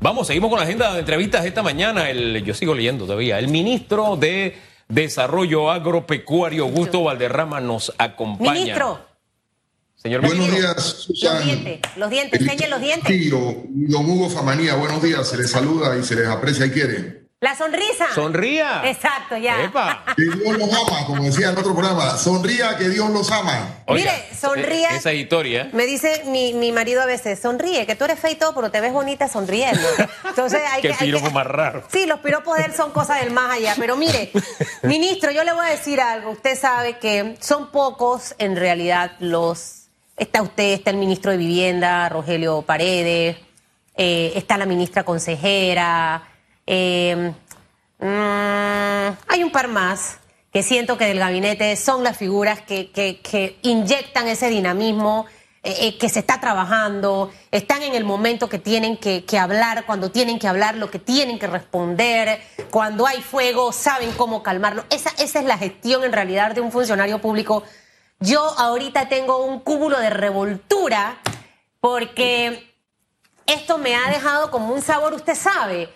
[0.00, 2.08] Vamos, seguimos con la agenda de entrevistas esta mañana.
[2.08, 3.38] El, yo sigo leyendo todavía.
[3.38, 4.56] El ministro de
[4.88, 8.52] Desarrollo Agropecuario, Augusto Valderrama, nos acompaña.
[8.52, 9.08] Ministro.
[9.96, 10.74] Señor Buenos ministro.
[10.74, 11.34] días, Susan.
[11.34, 13.08] Los dientes, los dientes, enseñen los dientes.
[13.08, 17.17] Tío, don Hugo Famanía, buenos días, se les saluda y se les aprecia y quiere.
[17.40, 18.06] La sonrisa.
[18.16, 18.82] Sonría.
[18.84, 19.62] Exacto, ya.
[19.62, 20.02] Epa.
[20.16, 22.16] Que Dios los ama, como decía en otro programa.
[22.18, 23.76] Sonría que Dios los ama.
[23.86, 24.90] Oiga, Mire, sonría.
[24.90, 25.70] e- Esa historia.
[25.72, 28.92] Me dice mi, mi marido a veces, sonríe, que tú eres todo, pero te ves
[28.92, 29.86] bonita sonriendo.
[30.24, 30.94] Entonces hay Qué que...
[30.94, 31.84] hay piropo que- más raro.
[31.92, 33.74] Sí, los piropos de él son cosas del más allá.
[33.78, 34.32] Pero mire,
[34.82, 36.32] ministro, yo le voy a decir algo.
[36.32, 39.84] Usted sabe que son pocos en realidad los...
[40.16, 43.36] Está usted, está el ministro de Vivienda, Rogelio Paredes,
[43.96, 46.24] eh, está la ministra consejera,
[46.70, 47.32] eh,
[47.98, 48.04] mm,
[49.26, 50.18] hay un par más
[50.52, 55.24] que siento que del gabinete son las figuras que, inyectan ese dinamismo,
[55.62, 59.86] eh, eh, que se está trabajando, están en el momento que tienen que, que hablar,
[59.86, 64.84] cuando tienen que hablar, lo que tienen que responder, cuando hay fuego, saben cómo calmarlo.
[64.90, 67.62] Esa, esa es la gestión en realidad de un funcionario público.
[68.20, 71.18] Yo ahorita tengo un cúmulo de revoltura
[71.80, 72.74] porque
[73.46, 75.88] esto me ha dejado como un sabor, usted sabe,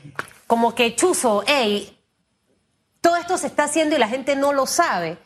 [0.47, 1.99] como que chuzo, hey,
[3.01, 5.19] todo esto se está haciendo y la gente no lo sabe.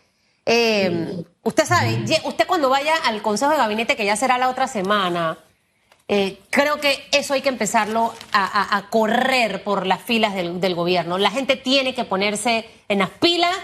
[0.46, 4.48] Eh, usted sabe, ye- usted cuando vaya al Consejo de Gabinete, que ya será la
[4.48, 5.38] otra semana,
[6.08, 10.60] eh, creo que eso hay que empezarlo a, a- a correr por las filas del,
[10.60, 11.18] del gobierno.
[11.18, 13.54] La gente tiene que ponerse en las pilas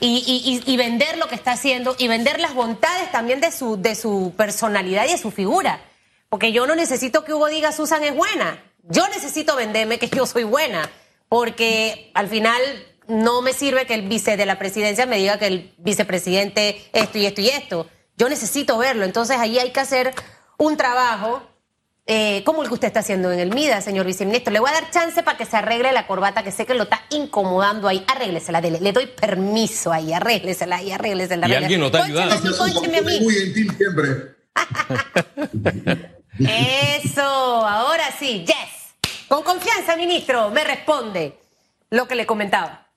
[0.00, 3.94] y- y vender lo que está haciendo y vender las bondades también de su, de
[3.94, 5.80] su personalidad y de su figura.
[6.28, 8.60] Porque yo no necesito que Hugo diga Susan es buena.
[8.88, 10.90] Yo necesito venderme que yo soy buena.
[11.28, 12.60] Porque al final
[13.08, 17.18] no me sirve que el vice de la presidencia me diga que el vicepresidente esto
[17.18, 17.90] y esto y esto.
[18.16, 19.04] Yo necesito verlo.
[19.04, 20.14] Entonces ahí hay que hacer
[20.58, 21.42] un trabajo
[22.06, 24.52] eh, como el que usted está haciendo en el MIDA, señor viceministro.
[24.52, 26.84] Le voy a dar chance para que se arregle la corbata, que sé que lo
[26.84, 28.04] está incomodando ahí.
[28.06, 28.78] Arréglesela, dele.
[28.80, 31.48] Le doy permiso ahí, arréglesela ahí, arréglesela.
[31.48, 32.36] Y alguien lo está ayudando.
[33.22, 34.34] Muy gentil siempre.
[36.38, 38.63] Eso, ahora sí, yes.
[39.44, 41.38] Con confianza, ministro, me responde
[41.90, 42.88] lo que le comentaba.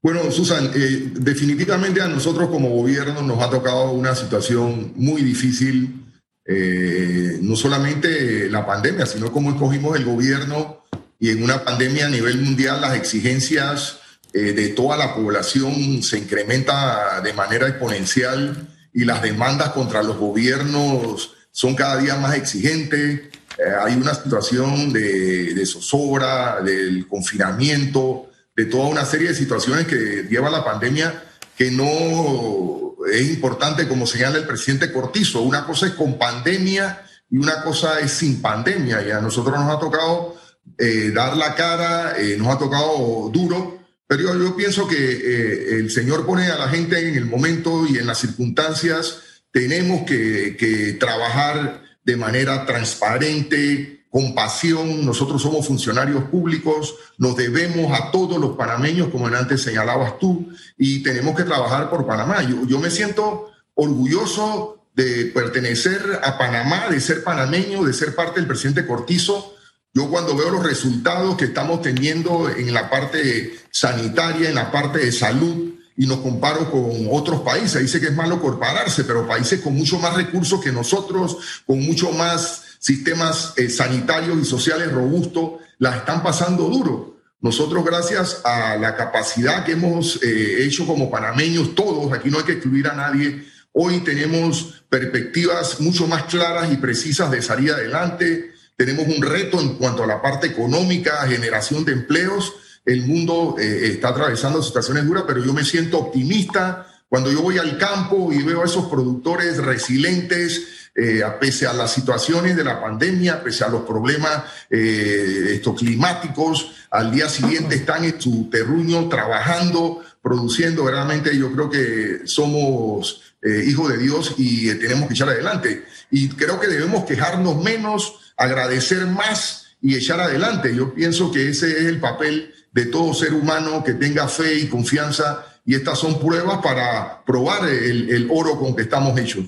[0.00, 6.06] Bueno, Susan, eh, definitivamente a nosotros como gobierno nos ha tocado una situación muy difícil,
[6.46, 10.82] eh, no solamente la pandemia, sino cómo escogimos el gobierno
[11.20, 14.00] y en una pandemia a nivel mundial las exigencias
[14.32, 20.16] eh, de toda la población se incrementa de manera exponencial y las demandas contra los
[20.16, 23.20] gobiernos son cada día más exigentes.
[23.58, 29.86] Eh, hay una situación de, de zozobra, del confinamiento, de toda una serie de situaciones
[29.86, 31.22] que lleva la pandemia
[31.56, 35.42] que no es importante, como señala el presidente Cortizo.
[35.42, 39.06] Una cosa es con pandemia y una cosa es sin pandemia.
[39.06, 40.36] Y a nosotros nos ha tocado
[40.78, 45.76] eh, dar la cara, eh, nos ha tocado duro, pero yo, yo pienso que eh,
[45.76, 49.20] el Señor pone a la gente en el momento y en las circunstancias.
[49.50, 55.04] Tenemos que, que trabajar de manera transparente, con pasión.
[55.06, 61.02] Nosotros somos funcionarios públicos, nos debemos a todos los panameños, como antes señalabas tú, y
[61.02, 62.42] tenemos que trabajar por Panamá.
[62.42, 68.38] Yo, yo me siento orgulloso de pertenecer a Panamá, de ser panameño, de ser parte
[68.38, 69.54] del presidente Cortizo.
[69.94, 74.98] Yo cuando veo los resultados que estamos teniendo en la parte sanitaria, en la parte
[74.98, 79.60] de salud, y nos comparo con otros países, dice que es malo compararse, pero países
[79.60, 81.36] con mucho más recursos que nosotros,
[81.66, 87.20] con mucho más sistemas eh, sanitarios y sociales robustos, las están pasando duro.
[87.40, 92.44] Nosotros, gracias a la capacidad que hemos eh, hecho como panameños, todos, aquí no hay
[92.44, 98.52] que excluir a nadie, hoy tenemos perspectivas mucho más claras y precisas de salir adelante.
[98.76, 102.52] Tenemos un reto en cuanto a la parte económica, generación de empleos.
[102.84, 107.58] El mundo eh, está atravesando situaciones duras, pero yo me siento optimista cuando yo voy
[107.58, 112.64] al campo y veo a esos productores resilientes, eh, a pese a las situaciones de
[112.64, 118.48] la pandemia, pese a los problemas eh, estos climáticos, al día siguiente están en su
[118.50, 120.88] terruño trabajando, produciendo.
[120.88, 125.84] Realmente yo creo que somos eh, hijos de Dios y eh, tenemos que echar adelante.
[126.10, 130.74] Y creo que debemos quejarnos menos, agradecer más y echar adelante.
[130.74, 134.68] Yo pienso que ese es el papel de todo ser humano que tenga fe y
[134.68, 139.44] confianza y estas son pruebas para probar el, oro con que estamos hechos.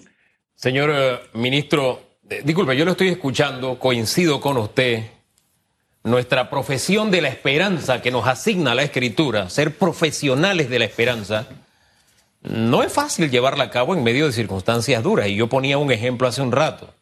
[0.55, 5.11] Señor eh, ministro, disculpe, yo lo estoy escuchando, coincido con usted.
[6.05, 11.49] Nuestra profesión de la esperanza que nos asigna la escritura, ser profesionales de la esperanza,
[12.43, 15.29] no es fácil llevarla a cabo en medio de circunstancias duras.
[15.29, 16.93] Y yo ponía un ejemplo hace un rato.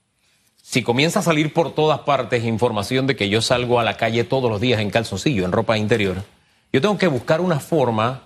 [0.72, 4.24] Si comienza a salir por todas partes información de que yo salgo a la calle
[4.24, 6.24] todos los días en calzoncillo, en ropa interior,
[6.72, 8.22] yo tengo que buscar una forma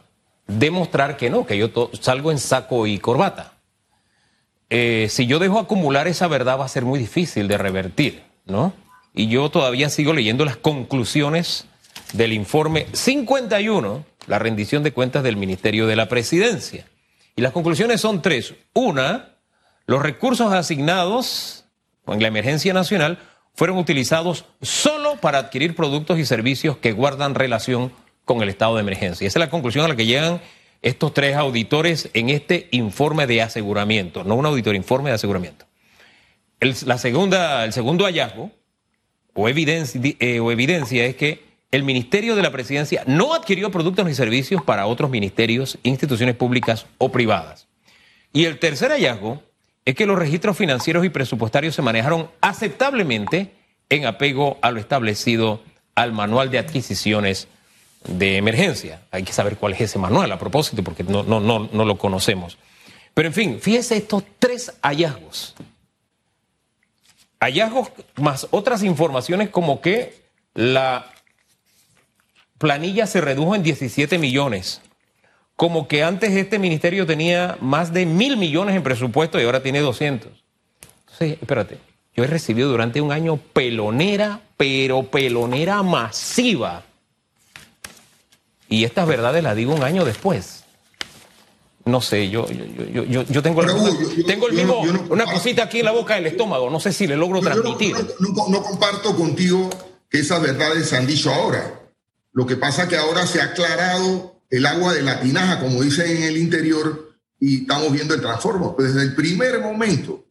[0.47, 3.55] de mostrar que no, que yo salgo en saco y corbata.
[4.71, 8.73] Eh, si yo dejo acumular esa verdad va a ser muy difícil de revertir, ¿no?
[9.13, 11.67] Y yo todavía sigo leyendo las conclusiones
[12.13, 16.87] del informe 51, la rendición de cuentas del Ministerio de la Presidencia.
[17.35, 18.55] Y las conclusiones son tres.
[18.73, 19.31] Una,
[19.87, 21.65] los recursos asignados
[22.07, 23.19] en la emergencia nacional
[23.55, 27.93] fueron utilizados solo para adquirir productos y servicios que guardan relación
[28.25, 29.27] con el estado de emergencia.
[29.27, 30.41] Esa es la conclusión a la que llegan
[30.83, 35.67] estos tres auditores en este informe de aseguramiento, no un auditor, informe de aseguramiento.
[36.61, 38.51] El, la segunda, el segundo hallazgo
[39.35, 44.07] o evidencia, eh, o evidencia es que el Ministerio de la Presidencia no adquirió productos
[44.07, 47.69] ni servicios para otros ministerios, instituciones públicas o privadas.
[48.33, 49.43] Y el tercer hallazgo
[49.87, 53.53] es que los registros financieros y presupuestarios se manejaron aceptablemente
[53.89, 55.63] en apego a lo establecido
[55.95, 57.47] al manual de adquisiciones
[58.05, 59.03] de emergencia.
[59.13, 61.97] Hay que saber cuál es ese manual a propósito, porque no, no, no, no lo
[61.99, 62.59] conocemos.
[63.15, 65.55] Pero en fin, fíjese estos tres hallazgos.
[67.39, 70.21] Hallazgos más otras informaciones como que
[70.53, 71.13] la
[72.59, 74.83] planilla se redujo en 17 millones.
[75.57, 79.81] Como que antes este ministerio tenía más de mil millones en presupuesto y ahora tiene
[79.81, 80.31] 200.
[81.01, 81.79] Entonces, espérate,
[82.15, 86.85] yo he recibido durante un año pelonera, pero pelonera masiva.
[88.69, 90.65] Y estas verdades las digo un año después.
[91.87, 93.63] No sé, yo, yo, yo, yo tengo,
[94.27, 97.17] tengo el mismo, una cosita aquí en la boca del estómago, no sé si le
[97.17, 97.95] logro transmitir.
[98.19, 99.71] No, comparto contigo
[100.11, 101.81] que esas verdades se han dicho ahora.
[102.33, 105.83] Lo que pasa es que ahora se ha aclarado el agua de la tinaja, como
[105.83, 108.75] dicen en el interior, y estamos viendo el transformo.
[108.75, 110.25] Pues desde el primer momento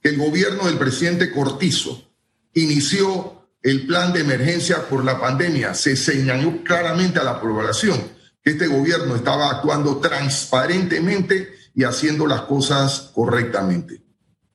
[0.00, 2.12] que el gobierno del presidente Cortizo
[2.54, 8.00] inició el plan de emergencia por la pandemia, se señaló claramente a la población
[8.42, 14.02] que este gobierno estaba actuando transparentemente y haciendo las cosas correctamente.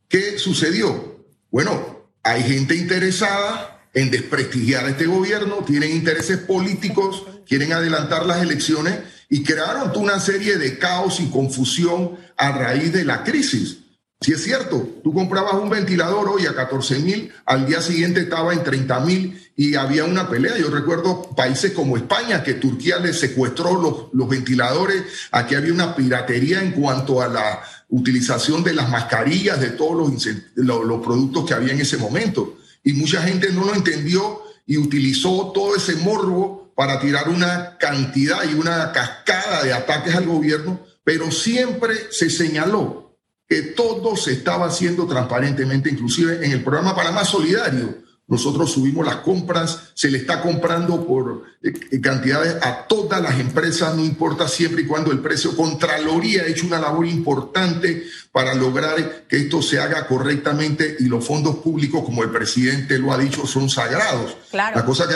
[0.10, 1.26] ¿Qué sucedió?
[1.50, 8.44] Bueno, hay gente interesada en desprestigiar a este gobierno, tienen intereses políticos, quieren adelantar las
[8.44, 13.80] elecciones y crearon una serie de caos y confusión a raíz de la crisis.
[14.22, 18.54] Si es cierto, tú comprabas un ventilador hoy a 14 mil, al día siguiente estaba
[18.54, 20.56] en 30 mil y había una pelea.
[20.60, 26.62] Yo recuerdo países como España, que Turquía le secuestró los, ventiladores, aquí había una piratería
[26.62, 30.24] en cuanto a la utilización de las mascarillas, de todos
[30.56, 35.52] los productos que había en ese momento y mucha gente no lo entendió y utilizó
[35.54, 41.30] todo ese morbo para tirar una cantidad y una cascada de ataques al gobierno, pero
[41.30, 48.07] siempre se señaló que todo se estaba haciendo transparentemente, inclusive en el programa Panamá Solidario
[48.28, 53.40] nosotros subimos las compras, se le está comprando por eh, eh, cantidades a todas las
[53.40, 55.56] empresas, no importa siempre y cuando el precio.
[55.56, 58.04] Contraloría ha hecho una labor importante
[58.34, 63.14] para lograr que esto se haga correctamente y los fondos públicos, como el presidente lo
[63.14, 64.36] ha dicho, son sagrados.
[64.52, 65.16] La cosa que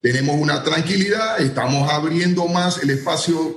[0.00, 3.56] tenemos una tranquilidad, estamos abriendo más el espacio,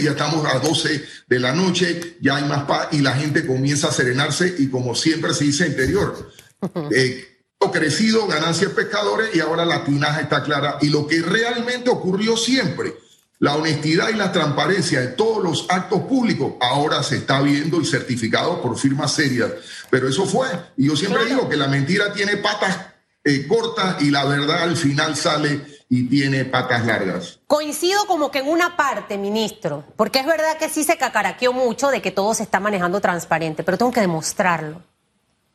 [0.00, 3.88] ya estamos a 12 de la noche, ya hay más paz y la gente comienza
[3.88, 6.30] a serenarse y como siempre se dice interior.
[6.94, 7.29] Eh,
[7.68, 10.78] crecido, ganancias pescadores y ahora la tinaja está clara.
[10.80, 12.94] Y lo que realmente ocurrió siempre,
[13.38, 17.84] la honestidad y la transparencia de todos los actos públicos, ahora se está viendo y
[17.84, 19.50] certificado por firmas serias.
[19.90, 20.48] Pero eso fue.
[20.78, 22.78] Y yo siempre digo que la mentira tiene patas
[23.22, 27.40] eh, cortas y la verdad al final sale y tiene patas largas.
[27.46, 31.88] Coincido como que en una parte, ministro, porque es verdad que sí se cacaraqueó mucho
[31.88, 34.82] de que todo se está manejando transparente, pero tengo que demostrarlo.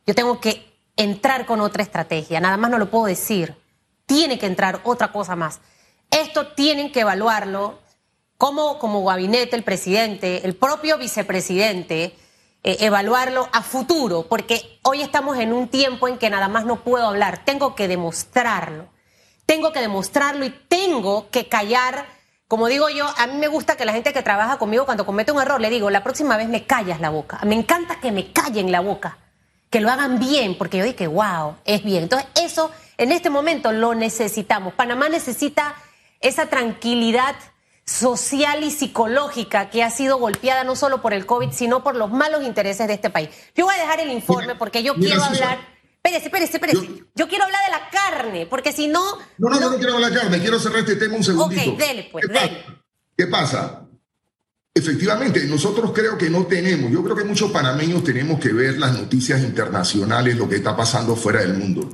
[0.06, 3.54] Yo tengo que entrar con otra estrategia, nada más no lo puedo decir.
[4.06, 5.60] Tiene que entrar otra cosa más.
[6.10, 7.80] Esto tienen que evaluarlo
[8.38, 12.16] como, como gabinete, el presidente, el propio vicepresidente,
[12.62, 16.82] eh, evaluarlo a futuro, porque hoy estamos en un tiempo en que nada más no
[16.82, 18.88] puedo hablar, tengo que demostrarlo.
[19.46, 22.06] Tengo que demostrarlo y tengo que callar.
[22.48, 25.30] Como digo yo, a mí me gusta que la gente que trabaja conmigo cuando comete
[25.30, 27.38] un error le digo, la próxima vez me callas la boca.
[27.44, 29.18] Me encanta que me callen la boca
[29.70, 32.04] que lo hagan bien, porque yo dije, wow, es bien.
[32.04, 34.74] Entonces, eso en este momento lo necesitamos.
[34.74, 35.74] Panamá necesita
[36.20, 37.34] esa tranquilidad
[37.84, 42.10] social y psicológica que ha sido golpeada no solo por el COVID, sino por los
[42.10, 43.28] malos intereses de este país.
[43.54, 45.58] Yo voy a dejar el informe porque yo quiero hablar.
[45.96, 47.04] Espérese, espérese, espérese.
[47.14, 49.18] Yo, quiero hablar de la carne, porque si no.
[49.38, 51.72] No, no, no, no quiero hablar de la carne, quiero cerrar este tema un segundito.
[51.72, 52.64] Ok, dele, pues, ¿Qué dele.
[53.16, 53.85] ¿Qué pasa?
[54.76, 58.92] Efectivamente, nosotros creo que no tenemos, yo creo que muchos panameños tenemos que ver las
[58.92, 61.88] noticias internacionales, lo que está pasando fuera del mundo.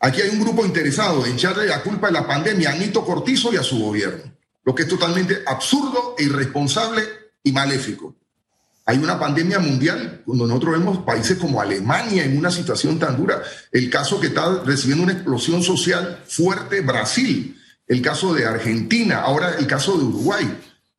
[0.00, 3.52] Aquí hay un grupo interesado en echarle la culpa de la pandemia a Nito Cortizo
[3.52, 7.04] y a su gobierno, lo que es totalmente absurdo e irresponsable
[7.44, 8.16] y maléfico.
[8.84, 13.44] Hay una pandemia mundial, cuando nosotros vemos países como Alemania en una situación tan dura,
[13.70, 17.56] el caso que está recibiendo una explosión social fuerte, Brasil,
[17.86, 20.58] el caso de Argentina, ahora el caso de Uruguay.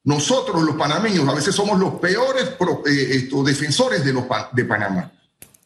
[0.10, 2.56] Nosotros, los panameños, a veces somos los peores
[2.88, 5.12] eh, defensores de, Panamá.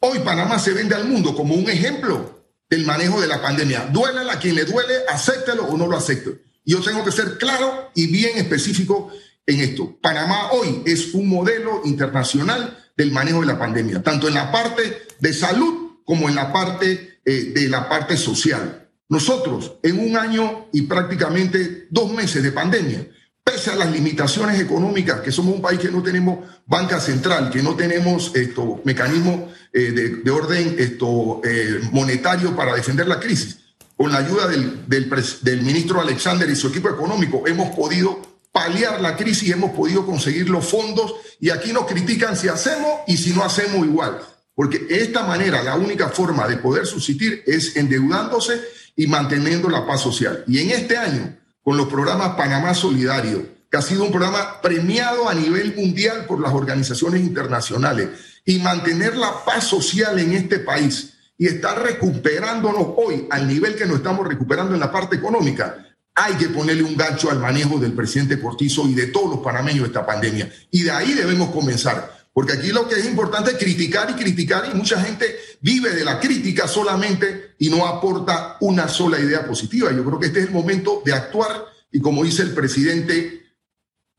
[0.00, 3.88] Hoy Panamá se vende al mundo como un ejemplo del manejo de la pandemia.
[3.90, 6.42] Duélala a quien le duele, acéptelo o no lo acepte.
[6.62, 9.10] Yo tengo que ser claro y bien específico
[9.46, 9.96] en esto.
[10.02, 15.06] Panamá hoy es un modelo internacional del manejo de la pandemia, tanto en la parte
[15.20, 18.90] de salud como en la parte eh, de la parte social.
[19.08, 23.06] Nosotros, en un año y prácticamente dos meses de pandemia,
[23.44, 27.62] pese a las limitaciones económicas, que somos un país que no tenemos banca central, que
[27.62, 29.92] no tenemos esto, mecanismo eh,
[30.24, 33.58] de, orden esto, eh, monetario para defender la crisis,
[33.96, 38.18] con la ayuda del, del, ministro Alexander y su equipo económico, hemos podido
[38.50, 43.16] paliar la crisis, hemos podido conseguir los fondos y aquí nos critican si hacemos y
[43.18, 44.20] si no hacemos igual.
[44.54, 48.62] Porque esta manera la única forma de poder subsistir es endeudándose
[48.96, 50.44] y manteniendo la paz social.
[50.46, 55.28] Y en este año, con los programas Panamá Solidario, que ha sido un programa premiado
[55.28, 58.10] a nivel mundial por las organizaciones internacionales,
[58.44, 63.86] y mantener la paz social en este país y estar recuperándonos hoy al nivel que
[63.86, 67.92] nos estamos recuperando en la parte económica, hay que ponerle un gancho al manejo del
[67.92, 70.52] presidente Cortizo y de todos los panameños de esta pandemia.
[70.70, 72.14] Y de ahí debemos comenzar.
[72.32, 76.04] Porque aquí lo que es importante es criticar y criticar y mucha gente vive de
[76.04, 79.90] la crítica solamente y no aporta una sola idea positiva.
[79.92, 83.46] Yo creo que este es el momento de actuar y como dice el presidente,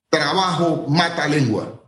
[0.09, 1.83] trabajo mata lengua.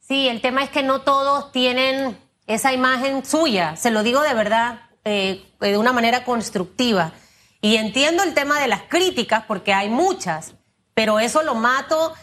[0.00, 4.32] Sí, el tema es que no todos tienen esa imagen suya, se lo digo de
[4.32, 7.12] verdad, eh, de una manera constructiva.
[7.60, 10.54] Y entiendo el tema de las críticas porque hay muchas,
[10.94, 12.14] pero eso lo mato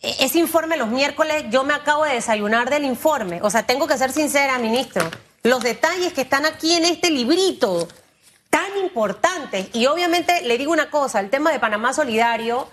[0.00, 3.40] e-, ese informe los miércoles, yo me acabo de desayunar del informe.
[3.42, 5.10] O sea, tengo que ser sincera, ministro.
[5.42, 7.88] Los detalles que están aquí en este librito,
[8.50, 9.68] tan importantes.
[9.72, 12.68] Y obviamente le digo una cosa, el tema de Panamá Solidario,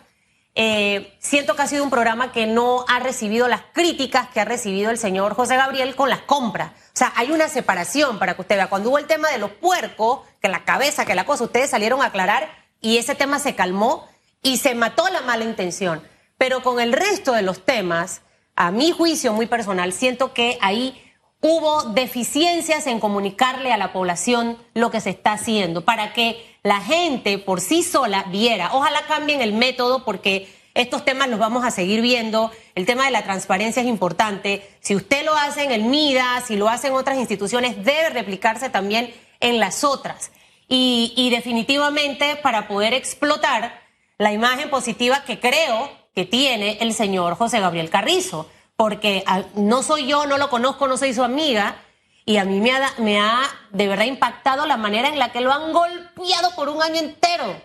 [0.57, 4.45] eh, siento que ha sido un programa que no ha recibido las críticas que ha
[4.45, 6.72] recibido el señor José Gabriel con las compras.
[6.72, 8.67] O sea, hay una separación para que usted vea.
[8.67, 12.01] Cuando hubo el tema de los puercos, que la cabeza, que la cosa, ustedes salieron
[12.01, 14.07] a aclarar y ese tema se calmó
[14.41, 16.01] y se mató la mala intención.
[16.38, 18.22] Pero con el resto de los temas,
[18.55, 21.04] a mi juicio muy personal, siento que ahí
[21.47, 26.81] hubo deficiencias en comunicarle a la población lo que se está haciendo para que la
[26.81, 28.71] gente por sí sola viera.
[28.73, 32.49] Ojalá cambien el método porque estos temas los vamos a seguir viendo.
[32.73, 34.67] El tema de la transparencia es importante.
[34.79, 38.71] Si usted lo hace en el MIDA, si lo hace en otras instituciones, debe replicarse
[38.71, 40.31] también en las otras.
[40.67, 43.83] Y, definitivamente para poder explotar
[44.17, 49.24] la imagen positiva que creo que tiene el señor José Gabriel Carrizo, porque
[49.55, 51.77] no soy yo, no lo conozco, no soy su amiga,
[52.25, 53.41] y a mí me ha, me ha
[53.72, 57.55] de verdad impactado la manera en la que lo han golpeado por un año entero,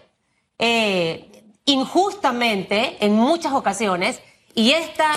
[0.59, 4.21] eh, injustamente en muchas ocasiones,
[4.55, 5.11] y esta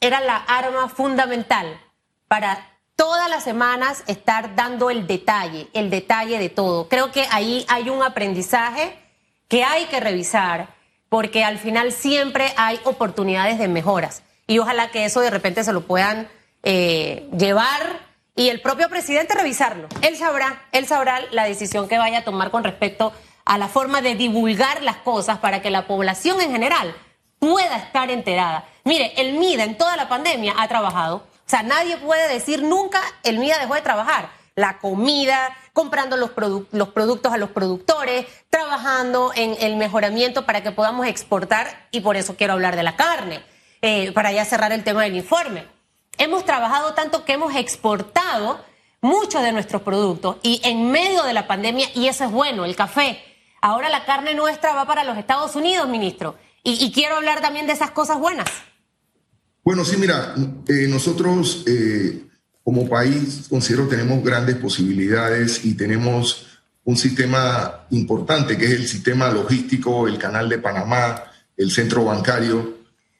[0.00, 1.80] era la arma fundamental
[2.28, 6.88] para todas las semanas estar dando el detalle, el detalle de todo.
[6.88, 8.98] Creo que ahí hay un aprendizaje
[9.48, 10.74] que hay que revisar
[11.08, 14.22] porque al final siempre hay oportunidades de mejoras.
[14.46, 16.28] Y ojalá que eso de repente se lo puedan
[16.62, 19.88] eh, llevar y el propio presidente revisarlo.
[20.02, 23.12] Él sabrá, él sabrá la decisión que vaya a tomar con respecto
[23.44, 26.94] a la forma de divulgar las cosas para que la población en general
[27.38, 28.64] pueda estar enterada.
[28.84, 31.16] Mire, el MIDA en toda la pandemia ha trabajado.
[31.16, 34.30] O sea, nadie puede decir nunca el MIDA dejó de trabajar.
[34.54, 36.30] La comida, comprando los,
[36.72, 42.16] los productos a los productores, trabajando en el mejoramiento para que podamos exportar y por
[42.16, 43.42] eso quiero hablar de la carne,
[43.82, 45.64] eh, para ya cerrar el tema del informe.
[46.18, 48.64] Hemos trabajado tanto que hemos exportado
[49.00, 52.76] muchos de nuestros productos y en medio de la pandemia, y eso es bueno, el
[52.76, 53.22] café.
[53.60, 56.36] Ahora la carne nuestra va para los Estados Unidos, ministro.
[56.62, 58.48] Y, quiero hablar también de esas cosas buenas.
[59.62, 60.34] Bueno, sí, mira,
[60.66, 62.24] eh, nosotros eh,
[62.64, 69.30] como país considero tenemos grandes posibilidades y tenemos un sistema importante que es el sistema
[69.30, 71.22] logístico, el canal de Panamá,
[71.56, 72.75] el centro bancario.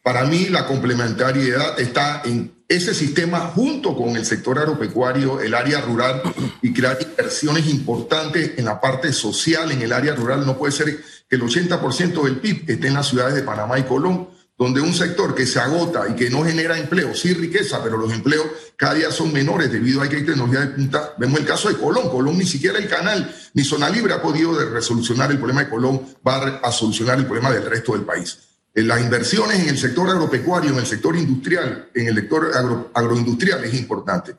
[0.06, 5.80] Para mí la complementariedad está en ese sistema junto con el sector agropecuario, el área
[5.80, 6.22] rural
[6.62, 10.46] y crear inversiones importantes en la parte social, en el área rural.
[10.46, 13.82] No puede ser que el 80% del PIB esté en las ciudades de Panamá y
[13.82, 17.98] Colón donde un sector que se agota y que no genera empleo, sí riqueza, pero
[17.98, 18.46] los empleos
[18.76, 21.14] cada día son menores debido a que hay tecnología de punta.
[21.18, 22.10] Vemos el caso de Colón.
[22.10, 26.00] Colón ni siquiera el canal ni Zona Libre ha podido resolucionar el problema de Colón,
[26.24, 28.38] va a solucionar el problema del resto del país.
[28.76, 32.52] En las inversiones en el sector agropecuario, en el sector industrial, en el sector
[32.94, 34.36] agroindustrial es importante.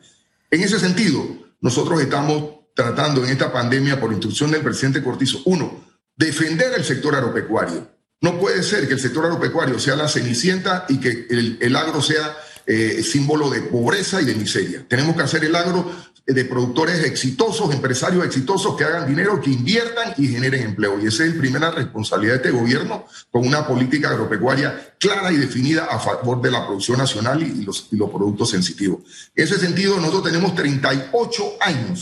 [0.50, 1.28] En ese sentido,
[1.60, 5.84] nosotros estamos tratando en esta pandemia, por instrucción del presidente Cortizo, uno,
[6.16, 11.00] defender el sector agropecuario no puede ser que el sector agropecuario sea la cenicienta y
[11.00, 14.86] que el, agro sea eh, símbolo de pobreza y de miseria.
[14.88, 15.92] Tenemos que hacer el agro
[16.28, 21.00] de productores exitosos, empresarios exitosos que hagan dinero, que inviertan y generen empleo.
[21.00, 25.38] Y esa es la primera responsabilidad de este gobierno con una política agropecuaria clara y
[25.38, 29.00] definida a favor de la producción nacional y los, y los productos sensitivos.
[29.36, 32.02] En ese sentido, nosotros tenemos 38 años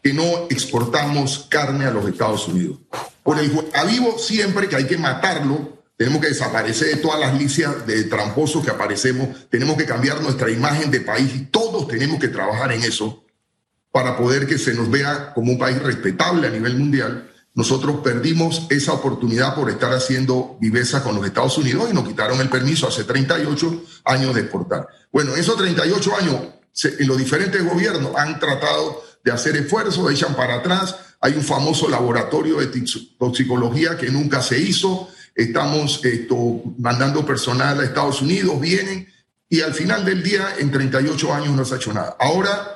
[0.00, 2.78] que no exportamos carne a los Estados Unidos.
[3.24, 7.36] Por el a vivo siempre que hay que matarlo, tenemos que desaparecer de todas las
[7.36, 12.20] licias de tramposos que aparecemos, tenemos que cambiar nuestra imagen de país y todos tenemos
[12.20, 13.25] que trabajar en eso
[13.96, 17.32] para poder que se nos vea como un país respetable a nivel mundial.
[17.54, 22.38] Nosotros perdimos esa oportunidad por estar haciendo viveza con los Estados Unidos y nos quitaron
[22.42, 24.86] el permiso hace 38 años de exportar.
[25.10, 26.34] Bueno, esos 38 años,
[26.84, 30.94] en los diferentes gobiernos han tratado de hacer esfuerzos, echan para atrás.
[31.22, 32.84] Hay un famoso laboratorio de
[33.18, 35.08] toxicología que nunca se hizo.
[35.34, 36.02] Estamos
[36.76, 39.08] mandando personal a Estados Unidos, vienen
[39.48, 42.16] y al final del día, en 38 años no se ha hecho nada.
[42.18, 42.75] Ahora,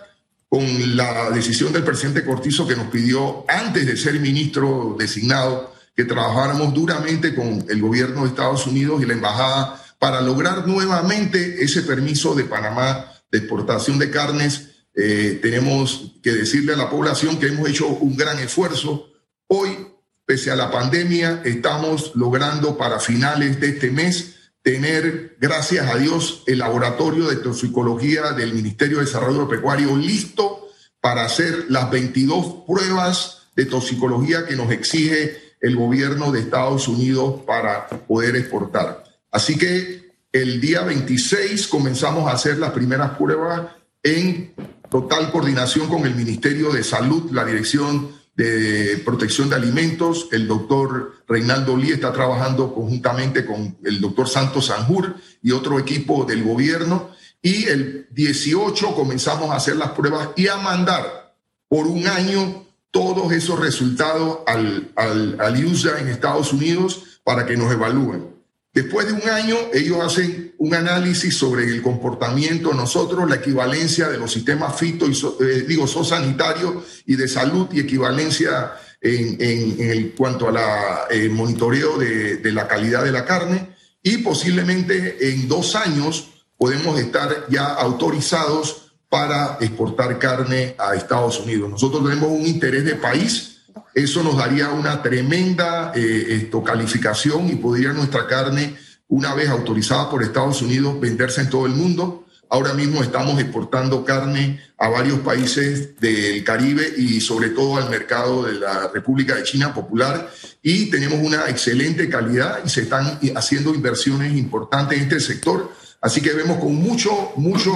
[0.51, 6.05] con la decisión del presidente Cortizo que nos pidió, antes de ser ministro designado, que
[6.05, 11.83] trabajáramos duramente con el gobierno de Estados Unidos y la embajada para lograr nuevamente ese
[11.83, 17.47] permiso de Panamá de exportación de carnes eh, tenemos que decirle a la población que
[17.47, 19.09] hemos hecho un gran esfuerzo.
[19.47, 19.87] Hoy,
[20.27, 24.40] pese a la pandemia, estamos logrando para finales de este mes
[24.73, 30.69] tener, gracias a Dios, el laboratorio de toxicología del Ministerio de Desarrollo Pecuario listo
[31.01, 37.41] para hacer las 22 pruebas de toxicología que nos exige el gobierno de Estados Unidos
[37.45, 39.03] para poder exportar.
[39.33, 43.73] Así que el día 26 comenzamos a hacer las primeras pruebas
[44.05, 44.55] en
[44.89, 50.29] total coordinación con el Ministerio de Salud, la Dirección de Protección de Alimentos.
[50.33, 56.25] El doctor Reinaldo Lee está trabajando conjuntamente con el doctor Santos Sanjur y otro equipo
[56.25, 57.11] del gobierno.
[57.43, 61.35] Y el 18 comenzamos a hacer las pruebas y a mandar
[61.69, 68.40] por un año todos esos resultados al, al, en Estados Unidos para que nos evalúen.
[68.73, 74.17] Después de un año, ellos hacen un análisis sobre el comportamiento nosotros, la equivalencia de
[74.17, 80.53] los sistemas fito y eh, digo, sanitario y de salud y equivalencia en, cuanto a
[80.53, 86.29] la eh, monitoreo de, de la calidad de la carne y posiblemente en dos años
[86.57, 91.71] podemos estar ya autorizados para exportar carne a Estados Unidos.
[91.71, 93.50] Nosotros tenemos un interés de país
[93.95, 98.77] eso nos daría una tremenda eh, calificación y podría nuestra carne,
[99.09, 102.27] una vez autorizada por Estados Unidos, venderse en todo el mundo.
[102.49, 108.45] Ahora mismo estamos exportando carne a varios países del Caribe y sobre todo al mercado
[108.45, 110.31] de la República de China Popular
[110.61, 115.71] y tenemos una excelente calidad y se están haciendo inversiones importantes en este sector.
[116.01, 117.73] Así que vemos con mucho, mucho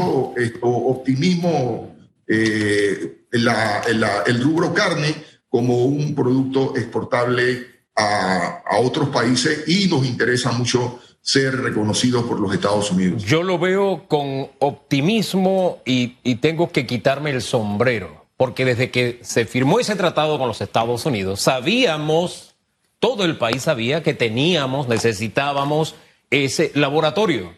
[0.63, 1.95] optimismo
[2.27, 5.15] eh, el rubro carne
[5.55, 7.65] como un producto exportable
[7.95, 13.23] a, otros países y nos interesa mucho ser reconocidos por los Estados Unidos.
[13.23, 19.21] Yo lo veo con optimismo y, y, tengo que quitarme el sombrero, porque desde que
[19.23, 22.57] se firmó ese tratado con los Estados Unidos, sabíamos,
[22.99, 25.95] todo el país sabía que teníamos, necesitábamos
[26.31, 27.57] ese laboratorio.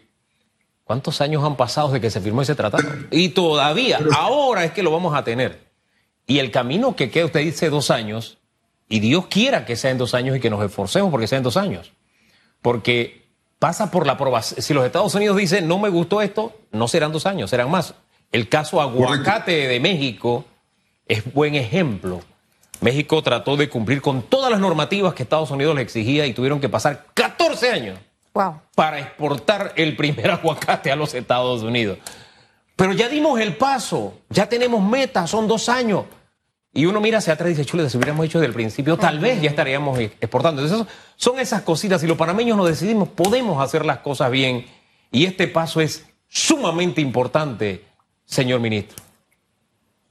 [0.83, 2.87] ¿Cuántos años han pasado desde que se firmó ese tratado?
[3.09, 5.66] Y todavía, ahora es que lo vamos a tener.
[6.27, 8.37] Y el camino que queda, usted dice dos años,
[8.89, 11.43] y Dios quiera que sea en dos años y que nos esforcemos porque sea en
[11.43, 11.93] dos años.
[12.61, 13.27] Porque
[13.59, 14.61] pasa por la aprobación.
[14.61, 17.95] Si los Estados Unidos dicen no me gustó esto, no serán dos años, serán más.
[18.31, 20.45] El caso aguacate de México
[21.07, 22.21] es buen ejemplo.
[22.81, 26.59] México trató de cumplir con todas las normativas que Estados Unidos le exigía y tuvieron
[26.59, 27.99] que pasar 14 años
[28.75, 31.97] para exportar el primer aguacate a los Estados Unidos.
[32.75, 36.05] Pero ya dimos el paso, ya tenemos metas, son dos años.
[36.77, 39.17] Y uno mira hacia atrás y dice, chule, si hubiéramos hecho desde el principio, tal
[39.17, 40.61] vez ya estaríamos exportando.
[40.61, 41.99] Entonces, son esas cositas.
[41.99, 44.63] Si los panameños nos decidimos, podemos hacer las cosas bien.
[45.11, 47.83] Y este paso es sumamente importante,
[48.25, 48.95] señor ministro.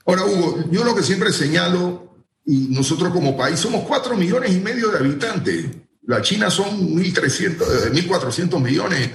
[0.06, 4.58] Ahora, Hugo, yo lo que siempre señalo, y nosotros como país somos cuatro millones y
[4.58, 5.66] medio de habitantes.
[6.02, 9.10] La China son 1.300, 1.400 millones.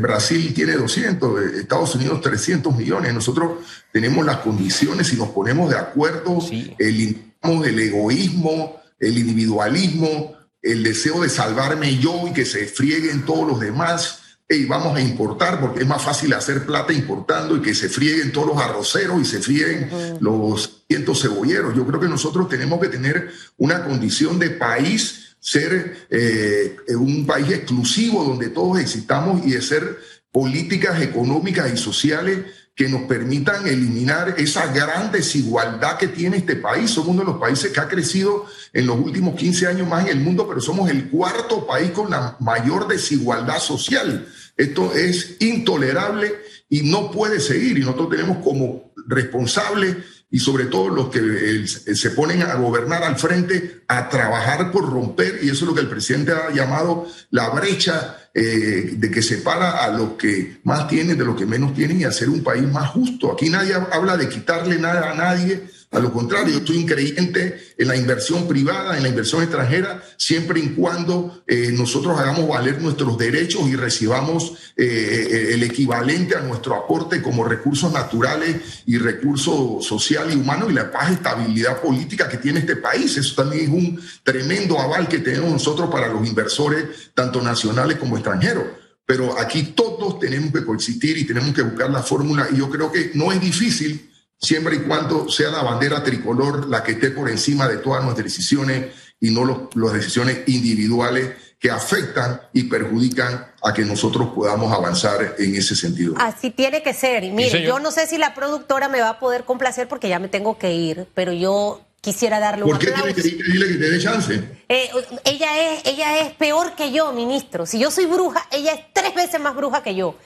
[0.00, 3.12] Brasil tiene 200, Estados Unidos 300 millones.
[3.12, 3.58] Nosotros
[3.92, 6.38] tenemos las condiciones y nos ponemos de acuerdo,
[6.78, 13.48] eliminamos el egoísmo, el individualismo, el deseo de salvarme yo y que se frieguen todos
[13.48, 14.18] los demás.
[14.48, 18.32] Y vamos a importar porque es más fácil hacer plata importando y que se frieguen
[18.32, 21.76] todos los arroceros y se frieguen los cientos cebolleros.
[21.76, 27.50] Yo creo que nosotros tenemos que tener una condición de país, ser eh, un país
[27.50, 29.98] exclusivo donde todos existamos y de ser
[30.30, 32.38] políticas económicas y sociales
[32.74, 36.90] que nos permitan eliminar esa gran desigualdad que tiene este país.
[36.90, 40.16] Somos uno de los países que ha crecido en los últimos 15 años más en
[40.16, 44.26] el mundo, pero somos el cuarto país con la mayor desigualdad social.
[44.56, 46.32] Esto es intolerable
[46.68, 47.76] y no puede seguir.
[47.76, 49.96] Y nosotros tenemos como responsables
[50.30, 55.40] y sobre todo los que se ponen a gobernar al frente, a trabajar por romper,
[55.42, 59.84] y eso es lo que el presidente ha llamado la brecha eh, de que separa
[59.84, 62.90] a los que más tienen de los que menos tienen y hacer un país más
[62.90, 63.32] justo.
[63.32, 67.88] Aquí nadie habla de quitarle nada a nadie, a lo contrario, yo estoy increyente en
[67.88, 73.18] la inversión privada, en la inversión extranjera, siempre y cuando eh, nosotros hagamos valer nuestros
[73.18, 79.84] derechos y recibamos eh, eh, el equivalente a nuestro aporte como recursos naturales y recursos
[79.84, 83.16] social y humano y la paz estabilidad política que tiene este país.
[83.16, 88.16] Eso también es un tremendo aval que tenemos nosotros para los inversores, tanto nacionales como
[88.16, 88.64] extranjeros
[89.06, 92.92] pero aquí todos tenemos que coexistir y tenemos que buscar la fórmula y yo creo
[92.92, 94.09] que no es difícil
[94.40, 98.24] siempre y cuando sea la bandera tricolor la que esté por encima de todas nuestras
[98.24, 98.86] decisiones
[99.20, 105.54] y no las decisiones individuales que afectan y perjudican a que nosotros podamos avanzar en
[105.54, 106.14] ese sentido.
[106.16, 107.22] Así tiene que ser.
[107.22, 110.18] Y mire, yo no sé si la productora me va a poder complacer porque ya
[110.18, 113.74] me tengo que ir, pero yo quisiera darle un ¿Por qué tiene que decirle que
[113.74, 114.42] te dé chance?
[114.70, 114.90] Eh,
[115.24, 117.66] ella, es, ella es peor que yo, ministro.
[117.66, 120.16] Si yo soy bruja, ella es tres veces más bruja que yo.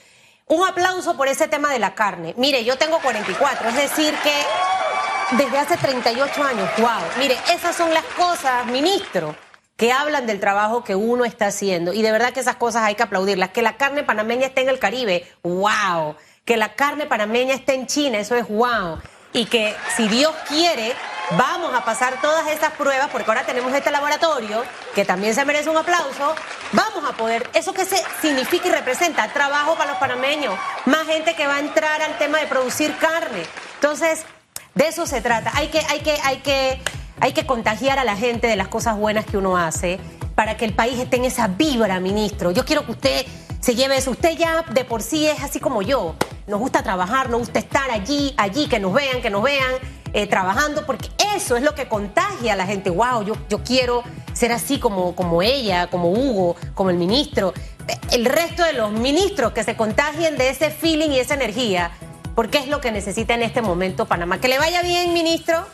[0.46, 2.34] Un aplauso por ese tema de la carne.
[2.36, 6.88] Mire, yo tengo 44, es decir que desde hace 38 años, wow.
[7.18, 9.34] Mire, esas son las cosas, ministro,
[9.76, 11.94] que hablan del trabajo que uno está haciendo.
[11.94, 13.50] Y de verdad que esas cosas hay que aplaudirlas.
[13.50, 16.14] Que la carne panameña esté en el Caribe, wow.
[16.44, 19.00] Que la carne panameña esté en China, eso es wow.
[19.32, 20.94] Y que si Dios quiere,
[21.32, 24.62] Vamos a pasar todas esas pruebas porque ahora tenemos este laboratorio
[24.94, 26.34] que también se merece un aplauso.
[26.72, 27.86] Vamos a poder, eso que
[28.20, 32.38] significa y representa trabajo para los panameños, más gente que va a entrar al tema
[32.38, 33.42] de producir carne.
[33.76, 34.24] Entonces,
[34.74, 35.50] de eso se trata.
[35.54, 36.80] Hay que, hay que, hay que,
[37.20, 39.98] hay que contagiar a la gente de las cosas buenas que uno hace
[40.34, 42.50] para que el país esté en esa vibra, ministro.
[42.50, 43.26] Yo quiero que usted
[43.64, 44.10] se lleve eso.
[44.10, 46.16] Usted ya de por sí es así como yo.
[46.46, 49.72] Nos gusta trabajar, nos gusta estar allí, allí, que nos vean, que nos vean
[50.12, 52.90] eh, trabajando, porque eso es lo que contagia a la gente.
[52.90, 54.02] Wow, yo, yo quiero
[54.34, 57.54] ser así como, como ella, como Hugo, como el ministro.
[58.12, 61.90] El resto de los ministros que se contagien de ese feeling y esa energía,
[62.34, 64.42] porque es lo que necesita en este momento Panamá.
[64.42, 65.64] Que le vaya bien, ministro.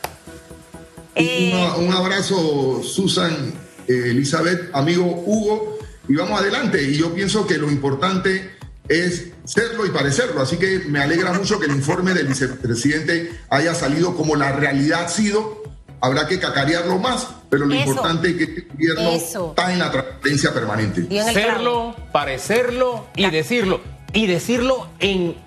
[1.17, 3.53] Un abrazo, Susan,
[3.85, 5.80] eh, Elizabeth, amigo Hugo,
[6.11, 6.83] y vamos adelante.
[6.83, 8.51] Y yo pienso que lo importante
[8.89, 10.41] es serlo y parecerlo.
[10.41, 15.05] Así que me alegra mucho que el informe del vicepresidente haya salido como la realidad
[15.05, 15.63] ha sido.
[16.01, 20.53] Habrá que cacarearlo más, pero lo importante es que este gobierno está en la transparencia
[20.53, 21.07] permanente.
[21.31, 23.79] Serlo, parecerlo y decirlo.
[24.11, 25.37] Y decirlo en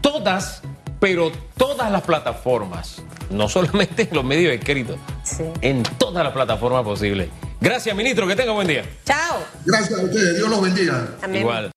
[0.00, 0.62] todas,
[1.00, 3.02] pero todas las plataformas.
[3.28, 4.96] No solamente en los medios escritos,
[5.60, 7.28] en todas las plataformas posibles.
[7.60, 8.26] Gracias, ministro.
[8.26, 8.84] Que tenga buen día.
[9.04, 9.44] Chao.
[9.64, 10.36] Gracias a ustedes.
[10.36, 11.08] Dios los bendiga.
[11.34, 11.66] Igual.